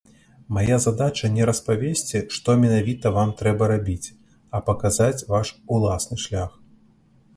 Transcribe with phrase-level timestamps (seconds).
[0.55, 4.13] Мая задача не распавесці, што менавіта вам трэба рабіць,
[4.55, 6.61] а паказаць ваш уласны шлях.